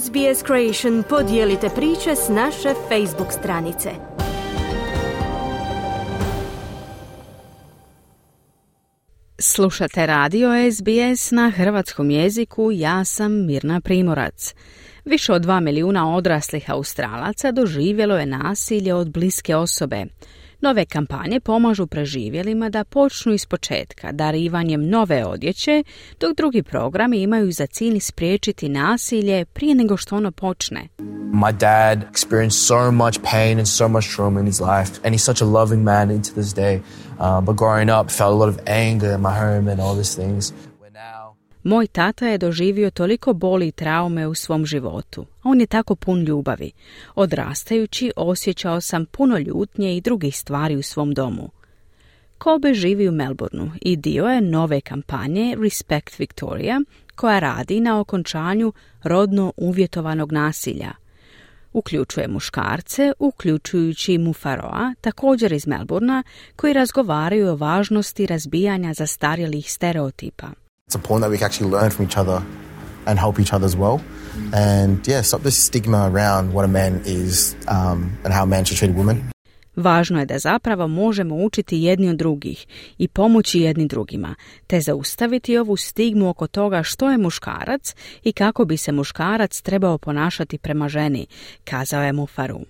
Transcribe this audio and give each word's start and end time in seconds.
SBS 0.00 0.44
Creation 0.46 1.02
podijelite 1.08 1.68
priče 1.74 2.16
s 2.16 2.28
naše 2.28 2.74
Facebook 2.88 3.32
stranice. 3.32 3.90
Slušate 9.38 10.06
radio 10.06 10.48
SBS 10.72 11.30
na 11.30 11.50
hrvatskom 11.50 12.10
jeziku, 12.10 12.70
ja 12.72 13.04
sam 13.04 13.46
Mirna 13.46 13.80
Primorac. 13.80 14.54
Više 15.04 15.32
od 15.32 15.42
dva 15.42 15.60
milijuna 15.60 16.14
odraslih 16.16 16.70
Australaca 16.70 17.52
doživjelo 17.52 18.18
je 18.18 18.26
nasilje 18.26 18.94
od 18.94 19.12
bliske 19.12 19.56
osobe. 19.56 20.04
Nove 20.62 20.84
kampanje 20.84 21.40
pomažu 21.40 21.86
preživjelima 21.86 22.68
da 22.68 22.84
počnu 22.84 23.32
iz 23.32 23.46
početka 23.46 24.12
darivanjem 24.12 24.88
nove 24.88 25.24
odjeće, 25.24 25.84
dok 26.20 26.36
drugi 26.36 26.62
programi 26.62 27.22
imaju 27.22 27.52
za 27.52 27.66
cilj 27.66 28.00
spriječiti 28.00 28.68
nasilje 28.68 29.44
prije 29.44 29.74
nego 29.74 29.96
što 29.96 30.16
ono 30.16 30.30
počne. 30.30 30.88
My 31.32 31.52
dad 31.52 31.98
experienced 32.12 32.66
so 32.66 32.90
much 32.90 33.18
pain 33.30 33.58
and 33.58 33.68
so 33.68 33.88
much 33.88 34.06
trauma 34.16 34.40
in 34.40 34.46
his 34.46 34.60
life, 34.60 35.00
and 35.04 35.14
he's 35.14 35.24
such 35.24 35.42
a 35.42 35.46
loving 35.46 35.82
man 35.82 36.10
into 36.10 36.30
this 36.32 36.54
day. 36.54 36.80
Uh, 37.18 37.40
but 37.40 37.56
growing 37.56 38.00
up, 38.00 38.10
felt 38.10 38.32
a 38.32 38.46
lot 38.46 38.48
of 38.48 38.58
anger 38.66 39.14
in 39.14 39.20
my 39.20 39.34
home 39.38 39.72
and 39.72 39.80
all 39.80 39.96
these 39.96 40.22
things. 40.22 40.52
Moj 41.62 41.86
tata 41.86 42.28
je 42.28 42.38
doživio 42.38 42.90
toliko 42.90 43.32
boli 43.32 43.68
i 43.68 43.72
traume 43.72 44.26
u 44.26 44.34
svom 44.34 44.66
životu. 44.66 45.26
On 45.42 45.60
je 45.60 45.66
tako 45.66 45.94
pun 45.94 46.22
ljubavi. 46.22 46.72
Odrastajući 47.14 48.12
osjećao 48.16 48.80
sam 48.80 49.06
puno 49.06 49.38
ljutnje 49.38 49.96
i 49.96 50.00
drugih 50.00 50.36
stvari 50.38 50.76
u 50.76 50.82
svom 50.82 51.14
domu. 51.14 51.50
Kobe 52.38 52.74
živi 52.74 53.08
u 53.08 53.12
Melbourneu 53.12 53.68
i 53.82 53.96
dio 53.96 54.24
je 54.24 54.40
nove 54.40 54.80
kampanje 54.80 55.56
Respect 55.58 56.18
Victoria 56.18 56.80
koja 57.16 57.38
radi 57.38 57.80
na 57.80 58.00
okončanju 58.00 58.72
rodno 59.02 59.52
uvjetovanog 59.56 60.32
nasilja. 60.32 60.92
Uključuje 61.72 62.28
muškarce, 62.28 63.12
uključujući 63.18 64.18
Mufaroa, 64.18 64.94
također 65.00 65.52
iz 65.52 65.66
Melbournea, 65.66 66.22
koji 66.56 66.72
razgovaraju 66.72 67.48
o 67.48 67.56
važnosti 67.56 68.26
razbijanja 68.26 68.94
zastarjelih 68.94 69.72
stereotipa. 69.72 70.61
It's 70.92 71.00
important 71.02 71.22
that 71.22 71.30
we 71.30 71.42
actually 71.42 71.70
learn 71.70 71.90
from 71.90 72.04
each 72.04 72.18
other 72.18 72.42
and 73.06 73.18
help 73.18 73.38
each 73.38 73.54
other 73.54 73.64
as 73.64 73.74
well. 73.74 74.02
And 74.52 75.08
yeah, 75.08 75.22
stop 75.22 75.42
the 75.42 75.50
stigma 75.50 76.10
around 76.12 76.52
what 76.52 76.64
a 76.66 76.68
man 76.68 77.00
is 77.06 77.56
um, 77.66 77.98
and 78.24 78.34
how 78.34 78.42
a 78.42 78.46
man 78.46 78.66
should 78.66 78.78
treat 78.78 78.90
a 78.90 78.94
woman. 78.94 79.30
Važno 79.76 80.18
je 80.18 80.26
da 80.26 80.38
zapravo 80.38 80.88
možemo 80.88 81.34
učiti 81.34 81.82
jedni 81.82 82.08
od 82.08 82.16
drugih 82.16 82.66
i 82.98 83.08
pomoći 83.08 83.60
jedni 83.60 83.86
drugima, 83.86 84.34
te 84.66 84.80
zaustaviti 84.80 85.58
ovu 85.58 85.76
stigmu 85.76 86.28
oko 86.28 86.46
toga 86.46 86.82
što 86.82 87.10
je 87.10 87.18
muškarac 87.18 87.94
i 88.24 88.32
kako 88.32 88.64
bi 88.64 88.76
se 88.76 88.92
muškarac 88.92 89.60
trebao 89.60 89.98
ponašati 89.98 90.58
prema 90.58 90.88
ženi, 90.88 91.26
kazao 91.64 92.02
je 92.02 92.12
Mufaru. 92.12 92.60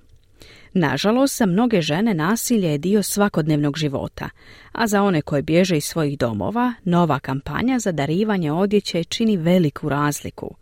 Nažalost, 0.72 1.38
za 1.38 1.46
mnoge 1.46 1.80
žene 1.80 2.14
nasilje 2.14 2.70
je 2.70 2.78
dio 2.78 3.02
svakodnevnog 3.02 3.76
života, 3.76 4.30
a 4.72 4.86
za 4.86 5.02
one 5.02 5.22
koje 5.22 5.42
bježe 5.42 5.76
iz 5.76 5.84
svojih 5.84 6.18
domova, 6.18 6.74
nova 6.84 7.18
kampanja 7.18 7.78
za 7.78 7.92
darivanje 7.92 8.52
odjeće 8.52 9.04
čini 9.04 9.36
veliku 9.36 9.88
razliku. 9.88 10.56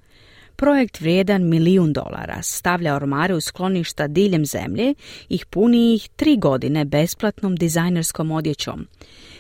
Projekt 0.56 1.00
vrijedan 1.00 1.48
milijun 1.48 1.92
dolara 1.92 2.42
stavlja 2.42 2.95
ormare 2.95 3.34
u 3.34 3.41
skloništa 3.41 4.06
diljem 4.06 4.47
zemlje, 4.47 4.95
ih 5.28 5.47
puni 5.47 5.94
ih 5.94 6.09
tri 6.17 6.37
godine 6.37 6.84
besplatnom 6.84 7.56
dizajnerskom 7.56 8.31
odjećom. 8.31 8.87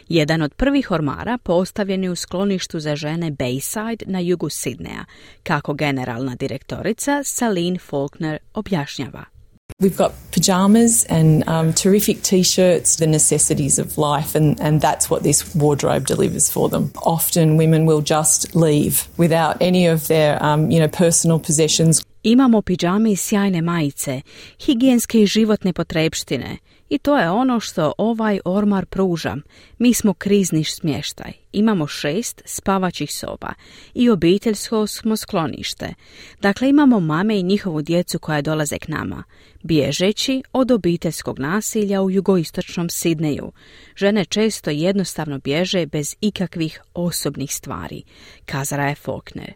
Jedan 0.08 0.42
od 0.42 0.54
prvih 0.54 0.90
ormara 0.90 1.38
postavljen 1.38 2.04
je 2.04 2.10
u 2.10 2.16
skloništu 2.16 2.80
za 2.80 2.96
žene 2.96 3.30
Bayside 3.30 4.02
na 4.06 4.20
jugu 4.20 4.48
Sidneja, 4.48 5.04
kako 5.42 5.74
generalna 5.74 6.34
direktorica 6.34 7.22
Saline 7.24 7.78
Faulkner 7.78 8.38
objašnjava. 8.54 9.39
We've 9.80 9.96
got 9.96 10.12
pajamas 10.30 11.04
and 11.04 11.48
um, 11.48 11.72
terrific 11.72 12.22
t 12.22 12.42
shirts, 12.42 12.96
the 12.96 13.06
necessities 13.06 13.78
of 13.78 13.96
life, 13.96 14.34
and, 14.34 14.60
and 14.60 14.78
that's 14.78 15.08
what 15.08 15.22
this 15.22 15.54
wardrobe 15.54 16.06
delivers 16.06 16.50
for 16.50 16.68
them. 16.68 16.92
Often 17.02 17.56
women 17.56 17.86
will 17.86 18.02
just 18.02 18.54
leave 18.54 19.08
without 19.16 19.56
any 19.62 19.86
of 19.86 20.06
their 20.06 20.42
um, 20.42 20.70
you 20.70 20.80
know, 20.80 20.88
personal 20.88 21.38
possessions. 21.38 22.04
Imamo 22.22 22.62
pidžame 22.62 23.12
i 23.12 23.16
sjajne 23.16 23.62
majice, 23.62 24.20
higijenske 24.58 25.22
i 25.22 25.26
životne 25.26 25.72
potrepštine 25.72 26.58
i 26.90 26.98
to 26.98 27.18
je 27.18 27.30
ono 27.30 27.60
što 27.60 27.92
ovaj 27.98 28.40
ormar 28.44 28.86
pruža. 28.86 29.36
Mi 29.78 29.94
smo 29.94 30.14
krizni 30.14 30.64
smještaj, 30.64 31.32
imamo 31.52 31.86
šest 31.86 32.42
spavaćih 32.44 33.14
soba 33.14 33.52
i 33.94 34.10
obiteljsko 34.10 34.86
smo 34.86 35.16
sklonište. 35.16 35.94
Dakle, 36.40 36.68
imamo 36.68 37.00
mame 37.00 37.38
i 37.38 37.42
njihovu 37.42 37.82
djecu 37.82 38.18
koja 38.18 38.42
dolaze 38.42 38.78
k 38.78 38.88
nama, 38.88 39.24
bježeći 39.62 40.42
od 40.52 40.70
obiteljskog 40.70 41.38
nasilja 41.38 42.02
u 42.02 42.10
jugoistočnom 42.10 42.90
Sidneju. 42.90 43.52
Žene 43.96 44.24
često 44.24 44.70
jednostavno 44.70 45.38
bježe 45.38 45.86
bez 45.86 46.16
ikakvih 46.20 46.82
osobnih 46.94 47.54
stvari, 47.54 48.02
kazara 48.46 48.88
je 48.88 48.94
Faulkner. 48.94 49.52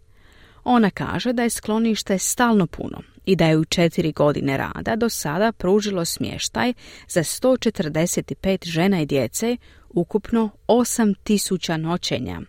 Ona 0.64 0.90
kaže 0.90 1.32
da 1.32 1.42
je 1.42 1.50
sklonište 1.50 2.18
stalno 2.18 2.66
puno 2.66 3.02
i 3.26 3.36
da 3.36 3.46
je 3.46 3.56
u 3.56 3.64
četiri 3.64 4.12
godine 4.12 4.56
rada 4.56 4.96
do 4.96 5.08
sada 5.08 5.52
pružilo 5.52 6.04
smještaj 6.04 6.72
za 7.08 7.20
145 7.20 8.68
žena 8.68 9.00
i 9.00 9.06
djece, 9.06 9.56
ukupno 9.90 10.50
8000 10.68 11.76
noćenja. 11.76 12.40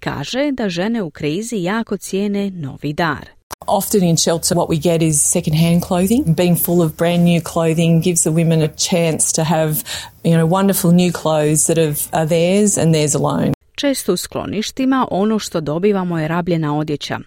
Kaže 0.00 0.50
da 0.52 0.68
žene 0.68 1.02
u 1.02 1.10
krizi 1.10 1.56
jako 1.56 1.96
cijene 1.96 2.50
novi 2.50 2.92
dar. 2.92 3.36
Often 3.66 4.02
in 4.02 4.16
shelter, 4.16 4.56
what 4.56 4.68
we 4.68 4.82
get 4.82 5.02
is 5.02 5.16
second-hand 5.16 5.82
clothing. 5.88 6.36
Being 6.36 6.58
full 6.58 6.82
of 6.82 6.96
brand 6.96 7.24
new 7.24 7.40
clothing 7.52 8.02
gives 8.04 8.20
the 8.22 8.30
women 8.30 8.62
a 8.62 8.68
chance 8.68 9.32
to 9.34 9.44
have, 9.44 9.74
you 10.24 10.32
know, 10.32 10.46
wonderful 10.46 10.92
new 10.92 11.12
clothes 11.12 11.66
that 11.66 11.78
are 12.12 12.26
theirs 12.26 12.78
and 12.78 12.94
theirs 12.94 13.14
alone. 13.14 13.55
Često 13.76 14.12
u 14.12 14.16
skloništima 14.16 15.06
ono 15.10 15.38
što 15.38 15.60
dobivamo 15.60 16.18
je 16.18 16.28
rabljena 16.28 16.78
odjeća. 16.78 17.18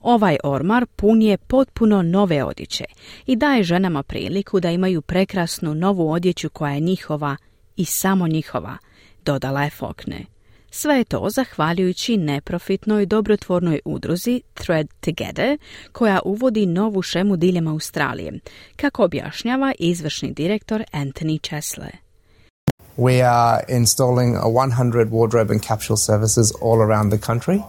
Ovaj 0.00 0.36
ormar 0.44 0.86
pun 0.96 1.22
je 1.22 1.36
potpuno 1.36 2.02
nove 2.02 2.44
odjeće 2.44 2.84
i 3.26 3.36
daje 3.36 3.62
ženama 3.62 4.02
priliku 4.02 4.60
da 4.60 4.70
imaju 4.70 5.02
prekrasnu 5.02 5.74
novu 5.74 6.10
odjeću 6.10 6.50
koja 6.50 6.72
je 6.72 6.80
njihova 6.80 7.36
i 7.76 7.84
samo 7.84 8.28
njihova, 8.28 8.76
dodala 9.24 9.62
je 9.62 9.70
Fokne. 9.70 10.24
Sve 10.70 10.96
je 10.96 11.04
to 11.04 11.28
zahvaljujući 11.30 12.16
neprofitnoj 12.16 13.06
dobrotvornoj 13.06 13.80
udruzi 13.84 14.42
Thread 14.54 14.88
Together, 15.00 15.58
koja 15.92 16.20
uvodi 16.24 16.66
novu 16.66 17.02
šemu 17.02 17.36
diljem 17.36 17.68
Australije, 17.68 18.32
kako 18.76 19.04
objašnjava 19.04 19.72
izvršni 19.78 20.32
direktor 20.32 20.82
Anthony 20.92 21.48
Chesler. 21.48 22.05
We 22.96 23.20
are 23.20 23.62
installing 23.68 24.36
a 24.36 24.48
100 24.48 25.10
wardrobe 25.10 25.50
and 25.50 25.62
capsule 25.62 25.96
services 25.96 26.52
all 26.62 26.80
around 26.80 27.10
the 27.10 27.18
country. 27.18 27.62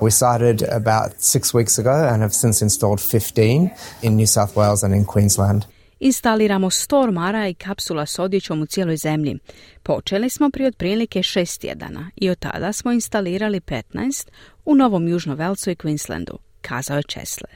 We 0.00 0.10
started 0.10 0.62
about 0.62 1.12
six 1.18 1.54
weeks 1.54 1.78
ago 1.78 2.08
and 2.10 2.22
have 2.22 2.34
since 2.34 2.64
installed 2.64 3.00
15 3.00 3.70
in 4.02 4.16
New 4.16 4.26
South 4.26 4.56
Wales 4.56 4.82
and 4.82 4.94
in 4.94 5.04
Queensland. 5.04 5.66
Instaliramo 6.00 6.70
100 6.70 6.96
ormara 6.96 7.48
i 7.48 7.54
kapsula 7.54 8.06
s 8.06 8.18
odjećom 8.18 8.62
u 8.62 8.66
cijeloj 8.66 8.96
zemlji. 8.96 9.38
Počeli 9.82 10.30
smo 10.30 10.50
prije 10.50 10.68
otprilike 10.68 11.22
šest 11.22 11.60
tjedana 11.60 12.10
i 12.16 12.30
od 12.30 12.38
tada 12.38 12.72
smo 12.72 12.92
instalirali 12.92 13.60
15 13.60 14.28
u 14.64 14.74
Novom 14.74 15.08
Južnom 15.08 15.36
Velsu 15.36 15.70
i 15.70 15.76
Queenslandu, 15.76 16.36
kazao 16.60 16.96
je 16.96 17.02
Česle. 17.02 17.48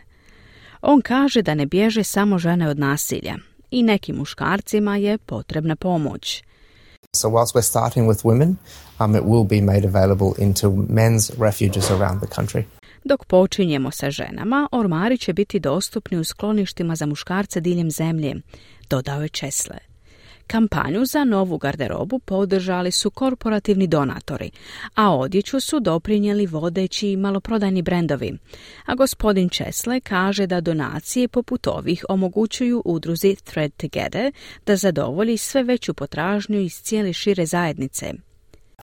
On 0.81 1.01
kaže 1.01 1.43
da 1.43 1.55
ne 1.55 1.67
bježe 1.67 2.05
samo 2.05 2.39
žene 2.39 2.69
od 2.69 2.79
nasilja 2.79 3.37
i 3.71 3.83
nekim 3.83 4.17
muškarcima 4.17 4.97
je 4.97 5.19
potrebna 5.19 5.77
pomoć. 5.77 6.43
So 7.15 7.29
whilst 7.29 7.55
we're 7.55 7.63
starting 7.63 8.09
with 8.09 8.25
women, 8.25 8.57
um, 9.01 9.17
it 9.17 9.25
will 9.25 9.45
be 9.45 9.61
made 9.61 9.85
available 9.85 10.35
into 10.39 10.71
men's 10.89 11.31
refuges 11.39 11.91
around 11.91 12.21
the 12.21 12.27
country. 12.27 12.65
Dok 13.05 13.25
počinjemo 13.25 13.91
sa 13.91 14.11
ženama, 14.11 14.69
ormari 14.73 15.19
će 15.19 15.33
biti 15.33 15.61
dostupni 15.61 16.19
u 16.19 16.25
skloništima 16.25 16.97
za 16.97 17.07
muškarce 17.07 17.61
diljem 17.61 17.91
zemlje, 17.91 18.35
dodao 18.91 19.23
je 19.23 19.29
Česle. 19.29 19.96
Kampanju 20.47 21.05
za 21.05 21.25
novu 21.25 21.59
garderobu 21.59 22.19
podržali 22.19 22.91
su 22.91 23.11
korporativni 23.11 23.87
donatori, 23.87 24.51
a 24.95 25.17
odjeću 25.17 25.61
su 25.61 25.81
doprinijeli 25.81 26.47
vodeći 26.47 27.17
maloprodajni 27.17 27.83
brendovi. 27.83 28.39
A 28.87 28.95
gospodin 28.95 29.49
Česle 29.49 30.01
kaže 30.01 30.47
da 30.47 30.61
donacije 30.61 31.29
poput 31.29 31.67
ovih 31.67 32.05
omogućuju 32.09 32.83
udruzi 32.85 33.37
Thread 33.45 33.73
Together 33.77 34.33
da 34.67 34.77
zadovolji 34.77 35.37
sve 35.37 35.63
veću 35.63 35.95
potražnju 35.95 36.59
iz 36.61 36.83
cijele 36.83 37.13
šire 37.13 37.47
zajednice. 37.47 38.13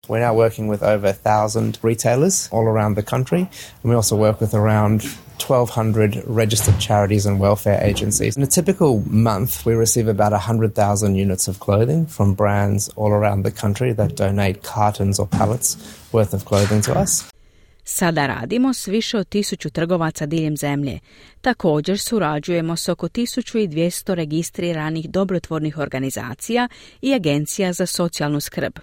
We're 0.07 0.19
now 0.19 0.34
working 0.34 0.68
with 0.69 0.81
over 0.81 1.10
a 1.10 1.14
thousand 1.14 1.78
retailers 1.84 2.50
all 2.52 2.68
around 2.68 2.98
the 2.98 3.06
country, 3.16 3.46
and 3.84 3.94
we 3.94 3.96
also 3.96 4.16
work 4.16 4.42
with 4.42 4.56
around 4.56 5.02
1,200 5.50 6.24
registered 6.26 6.80
charities 6.80 7.26
and 7.26 7.40
welfare 7.40 7.80
agencies. 7.82 8.38
In 8.38 8.44
a 8.44 8.48
typical 8.48 9.04
month, 9.06 9.66
we 9.66 9.74
receive 9.74 10.08
about 10.08 10.32
100,000 10.32 11.16
units 11.16 11.48
of 11.48 11.60
clothing 11.60 12.06
from 12.06 12.34
brands 12.34 12.90
all 12.96 13.12
around 13.12 13.44
the 13.44 13.52
country 13.52 13.94
that 13.94 14.16
donate 14.16 14.64
cartons 14.64 15.20
or 15.20 15.28
pallets 15.28 15.78
worth 16.12 16.34
of 16.34 16.46
clothing 16.46 16.82
to 16.82 17.00
us. 17.00 17.24
Sada 17.84 18.28
radimo 18.28 18.74
s 18.74 18.88
više 18.88 19.18
od 19.18 19.30
tisuću 19.30 19.70
trgovaca 19.70 20.26
diljem 20.26 20.58
zemlje. 20.58 21.00
Također 21.42 22.00
surađujemo 22.00 22.76
s 22.76 22.90
oko 22.90 23.08
1200 23.08 24.14
registriranih 24.14 25.10
dobrotvornih 25.10 25.78
organizacija 25.78 26.68
i 27.02 27.14
agencija 27.14 27.74
za 27.74 27.86
socijalnu 27.86 28.40
skrb. 28.40 28.74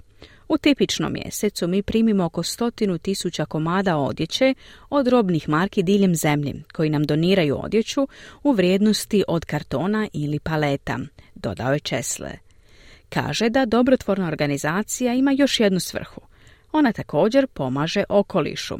U 0.48 0.58
tipičnom 0.58 1.12
mjesecu 1.12 1.68
mi 1.68 1.82
primimo 1.82 2.24
oko 2.24 2.42
stotinu 2.42 2.98
tisuća 2.98 3.44
komada 3.44 3.96
odjeće 3.96 4.54
od 4.90 5.08
robnih 5.08 5.48
marki 5.48 5.82
diljem 5.82 6.14
zemlje 6.14 6.54
koji 6.72 6.90
nam 6.90 7.04
doniraju 7.04 7.64
odjeću 7.64 8.08
u 8.42 8.52
vrijednosti 8.52 9.24
od 9.28 9.44
kartona 9.44 10.08
ili 10.12 10.38
paleta, 10.38 10.98
dodao 11.34 11.72
je 11.72 11.80
Česle. 11.80 12.30
Kaže 13.08 13.48
da 13.48 13.66
dobrotvorna 13.66 14.28
organizacija 14.28 15.14
ima 15.14 15.32
još 15.32 15.60
jednu 15.60 15.80
svrhu. 15.80 16.20
Ona 16.72 16.92
također 16.92 17.46
pomaže 17.46 18.04
okolišu. 18.08 18.78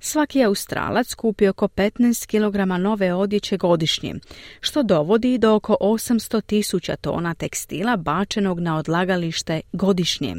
Svaki 0.00 0.44
Australac 0.44 1.14
kupi 1.14 1.48
oko 1.48 1.68
15 1.68 2.26
kg 2.26 2.82
nove 2.82 3.14
odjeće 3.14 3.56
godišnje, 3.56 4.14
što 4.60 4.82
dovodi 4.82 5.38
do 5.38 5.54
oko 5.54 5.76
800 5.80 6.40
tisuća 6.46 6.96
tona 6.96 7.34
tekstila 7.34 7.96
bačenog 7.96 8.60
na 8.60 8.78
odlagalište 8.78 9.60
godišnje. 9.72 10.36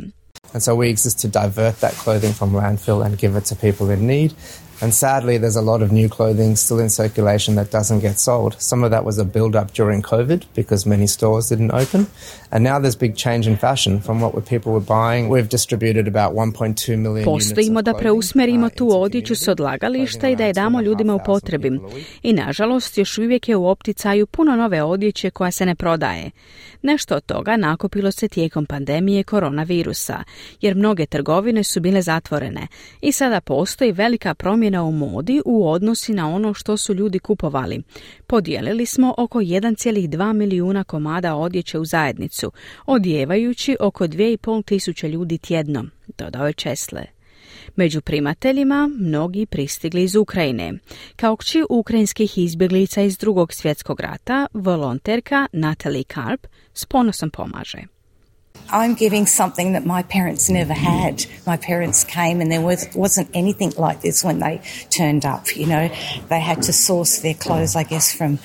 And 0.54 0.64
so 0.64 0.76
we 0.76 0.90
exist 0.90 1.20
to 1.20 1.28
divert 1.28 1.80
that 1.82 1.94
clothing 1.94 2.34
from 2.34 2.52
landfill 2.52 3.06
and 3.06 3.18
give 3.18 3.36
it 3.36 3.46
to 3.46 3.56
people 3.56 3.90
in 3.90 4.08
need. 4.08 4.34
And 4.82 4.94
sadly, 4.94 5.40
there's 5.40 5.56
a 5.56 5.62
lot 5.62 5.82
of 5.82 5.92
new 5.92 6.08
clothing 6.08 6.56
still 6.56 6.80
in 6.80 6.90
circulation 6.90 7.56
that 7.56 7.72
doesn't 7.72 8.02
get 8.02 8.20
sold. 8.20 8.56
Some 8.60 8.84
of 8.84 8.92
that 8.92 9.04
was 9.06 9.18
a 9.18 9.24
build 9.24 9.56
up 9.56 9.74
during 9.74 10.02
COVID 10.04 10.42
because 10.56 10.90
many 10.90 11.08
stores 11.08 11.50
didn't 11.50 11.72
open. 11.72 12.06
And 12.52 12.64
now 12.64 12.80
there's 12.80 12.96
big 12.96 13.16
change 13.16 13.48
in 13.48 13.58
fashion 13.58 14.00
from 14.02 14.22
what 14.22 14.46
people 14.46 14.72
were 14.72 14.86
buying. 14.86 15.30
We've 15.30 15.50
distributed 15.50 16.08
about 16.08 16.34
1.2 16.34 16.98
million 16.98 17.26
Postojimo 17.26 17.82
da 17.82 17.94
preusmerimo 17.94 18.70
tu 18.70 19.02
odjeću 19.02 19.36
s 19.36 19.48
odlagališta 19.48 20.30
i 20.30 20.36
da 20.36 20.46
je 20.46 20.54
damo 20.54 20.82
ljudima 20.82 21.16
u 21.16 21.20
potrebi. 21.26 21.80
I 22.24 22.34
nažalost, 22.34 22.98
još 22.98 23.18
uvijek 23.18 23.50
je 23.50 23.56
u 23.56 23.68
opticaju 23.68 24.28
puno 24.28 24.56
nove 24.56 24.84
odjeće 24.84 25.30
koja 25.30 25.52
se 25.52 25.66
ne 25.66 25.76
prodaje. 25.76 26.32
Nešto 26.82 27.16
od 27.16 27.26
toga 27.26 27.58
nakopilo 27.58 28.12
se 28.12 28.28
tijekom 28.28 28.66
pandemije 28.66 29.24
koronavirusa, 29.24 30.24
jer 30.62 30.76
mnoge 30.76 31.06
trgovine 31.06 31.64
su 31.64 31.80
bile 31.80 32.02
zatvorene 32.02 32.68
i 33.02 33.12
sada 33.12 33.42
postoji 33.42 33.92
velika 33.92 34.34
promjena 34.34 34.67
u 34.76 34.92
modi 34.92 35.42
u 35.46 35.70
odnosi 35.70 36.14
na 36.14 36.30
ono 36.30 36.54
što 36.54 36.78
su 36.78 36.94
ljudi 36.94 37.20
kupovali. 37.20 37.82
Podijelili 38.28 38.86
smo 38.86 39.14
oko 39.18 39.40
1,2 39.40 40.34
milijuna 40.34 40.84
komada 40.84 41.36
odjeće 41.36 41.80
u 41.80 41.86
zajednicu, 41.86 42.52
odjevajući 42.86 43.78
oko 43.80 44.08
2,5 44.08 44.66
tisuće 44.66 45.10
ljudi 45.10 45.38
tjedno, 45.38 45.86
dodao 46.18 46.48
je 46.48 46.54
Česle. 46.54 47.06
Među 47.76 48.02
primateljima 48.02 48.90
mnogi 49.00 49.46
pristigli 49.46 50.04
iz 50.04 50.16
Ukrajine. 50.16 50.74
Kao 51.16 51.36
kći 51.36 51.64
ukrajinskih 51.70 52.38
izbjeglica 52.38 53.02
iz 53.02 53.18
drugog 53.18 53.54
svjetskog 53.54 54.00
rata, 54.00 54.48
volonterka 54.54 55.48
Natalie 55.52 56.04
Karp 56.04 56.48
s 56.74 56.86
ponosom 56.86 57.30
pomaže. 57.30 57.97
I'm 58.70 58.96
giving 58.96 59.26
something 59.26 59.74
that 59.74 59.86
my 59.86 60.04
parents 60.04 60.50
never 60.50 60.74
had. 60.74 61.26
My 61.46 61.58
parents 61.58 62.04
came 62.04 62.42
and 62.42 62.52
there 62.52 62.62
was, 62.62 62.88
wasn't 62.94 63.30
anything 63.34 63.72
like 63.78 64.02
this 64.02 64.24
when 64.24 64.40
they 64.40 64.62
turned 64.90 65.26
up. 65.26 65.56
You 65.56 65.68
know, 65.68 65.88
they 66.30 66.40
had 66.40 66.62
to 66.64 66.74
source 66.74 67.20
their 67.20 67.34
clothes, 67.34 67.76
I 67.76 67.84
guess, 67.84 68.14
from 68.14 68.40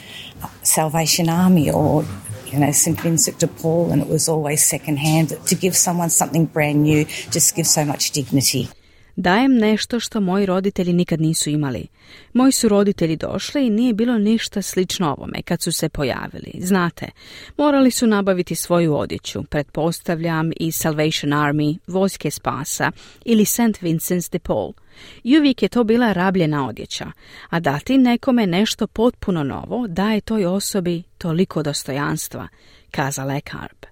Salvation 0.62 1.28
Army 1.28 1.70
or 1.70 2.04
you 2.46 2.58
know, 2.58 2.70
St. 2.70 3.00
Vincent 3.00 3.38
de 3.38 3.48
Paul, 3.48 3.92
and 3.92 4.02
it 4.02 4.08
was 4.08 4.28
always 4.28 4.64
secondhand. 4.64 5.30
hand. 5.30 5.46
To 5.46 5.54
give 5.54 5.74
someone 5.74 6.10
something 6.10 6.44
brand 6.44 6.82
new 6.82 7.06
just 7.30 7.56
gives 7.56 7.70
so 7.70 7.84
much 7.84 8.10
dignity. 8.10 8.69
Dajem 9.16 9.54
nešto 9.54 10.00
što 10.00 10.20
moji 10.20 10.46
roditelji 10.46 10.92
nikad 10.92 11.20
nisu 11.20 11.50
imali. 11.50 11.86
Moji 12.32 12.52
su 12.52 12.68
roditelji 12.68 13.16
došli 13.16 13.66
i 13.66 13.70
nije 13.70 13.94
bilo 13.94 14.18
ništa 14.18 14.62
slično 14.62 15.14
ovome 15.18 15.42
kad 15.42 15.62
su 15.62 15.72
se 15.72 15.88
pojavili. 15.88 16.52
Znate, 16.60 17.06
morali 17.56 17.90
su 17.90 18.06
nabaviti 18.06 18.54
svoju 18.54 18.96
odjeću, 18.96 19.42
pretpostavljam 19.42 20.50
i 20.60 20.72
Salvation 20.72 21.32
Army, 21.32 21.78
Vojske 21.86 22.30
spasa 22.30 22.90
ili 23.24 23.44
St. 23.44 23.58
Vincent's 23.58 24.32
de 24.32 24.38
Paul. 24.38 24.72
I 25.24 25.38
uvijek 25.38 25.62
je 25.62 25.68
to 25.68 25.84
bila 25.84 26.12
rabljena 26.12 26.68
odjeća, 26.68 27.12
a 27.50 27.60
dati 27.60 27.98
nekome 27.98 28.46
nešto 28.46 28.86
potpuno 28.86 29.44
novo 29.44 29.86
daje 29.88 30.20
toj 30.20 30.46
osobi 30.46 31.02
toliko 31.18 31.62
dostojanstva, 31.62 32.48
kazala 32.90 33.34
je 33.34 33.40
Karp. 33.40 33.91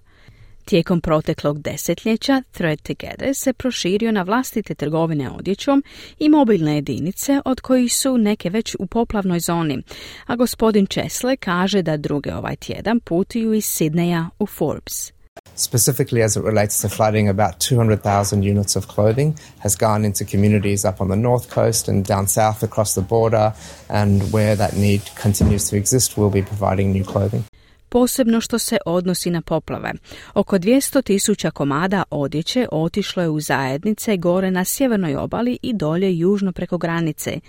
Tijekom 0.71 1.01
proteklog 1.01 1.61
desetljeća 1.61 2.41
Thread 2.51 2.81
Together 2.81 3.35
se 3.35 3.53
proširio 3.53 4.11
na 4.11 4.23
vlastite 4.23 4.75
trgovine 4.75 5.29
odjećom 5.29 5.83
i 6.19 6.29
mobilne 6.29 6.75
jedinice 6.75 7.41
od 7.45 7.61
kojih 7.61 7.95
su 7.95 8.17
neke 8.17 8.49
već 8.49 8.75
u 8.79 8.87
poplavnoj 8.87 9.39
zoni, 9.39 9.83
a 10.25 10.35
gospodin 10.35 10.85
Česle 10.85 11.35
kaže 11.35 11.81
da 11.81 11.97
druge 11.97 12.35
ovaj 12.35 12.55
tjedan 12.55 12.99
putuju 12.99 13.53
iz 13.53 13.65
Sidneja 13.65 14.29
u 14.39 14.45
Forbes. 14.45 15.11
Specifically, 15.55 16.25
as 16.25 16.35
it 16.35 16.43
relates 16.43 16.81
to 16.81 16.89
flooding, 16.89 17.29
about 17.29 17.55
200,000 17.71 18.51
units 18.51 18.75
of 18.75 18.85
clothing 18.95 19.35
has 19.59 19.75
gone 19.75 20.07
into 20.07 20.25
communities 20.31 20.85
up 20.85 21.01
on 21.01 21.07
the 21.07 21.17
north 21.17 21.53
coast 21.53 21.89
and 21.89 22.07
down 22.07 22.27
south 22.27 22.63
across 22.63 22.93
the 22.93 23.07
border. 23.09 23.51
And 23.89 24.21
where 24.33 24.55
that 24.57 24.73
need 24.73 25.01
continues 25.21 25.69
to 25.69 25.75
exist, 25.75 26.17
we'll 26.17 26.33
be 26.41 26.41
providing 26.41 26.91
new 26.93 27.03
clothing 27.03 27.50
posebno 27.91 28.41
što 28.41 28.59
se 28.59 28.77
odnosi 28.85 29.29
na 29.29 29.41
poplave. 29.41 29.91
Oko 30.33 30.57
200 30.57 31.03
tisuća 31.03 31.51
komada 31.51 32.03
odjeće 32.09 32.67
otišlo 32.71 33.23
je 33.23 33.29
u 33.29 33.39
zajednice 33.39 34.17
gore 34.17 34.51
na 34.51 34.65
sjevernoj 34.65 35.15
obali 35.15 35.57
i 35.61 35.73
dolje 35.73 36.17
južno 36.17 36.51
preko 36.51 36.77
granice, 36.77 37.39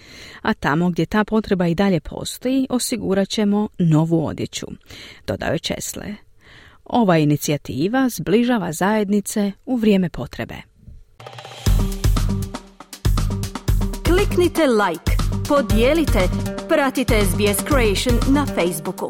a 0.43 0.55
tamo 0.55 0.91
gdje 0.91 1.07
ta 1.07 1.25
potreba 1.25 1.67
i 1.67 1.75
dalje 1.75 2.01
postoji 2.01 2.67
osigurat 2.71 3.29
ćemo 3.29 3.69
novu 3.79 4.27
odjeću, 4.27 4.67
dodao 5.27 5.59
Česle. 5.59 6.15
Ova 6.85 7.19
inicijativa 7.19 8.09
zbližava 8.09 8.73
zajednice 8.73 9.53
u 9.67 9.77
vrijeme 9.77 10.09
potrebe. 10.09 10.55
Kliknite 14.05 14.63
like, 14.67 15.13
podijelite, 15.49 16.29
pratite 16.69 17.21
SBS 17.25 17.65
Creation 17.69 18.35
na 18.35 18.47
Facebooku. 18.47 19.09